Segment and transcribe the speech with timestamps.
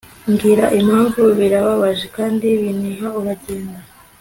[0.31, 3.79] Mbwira impamvu birababaje kandi biniha uragenda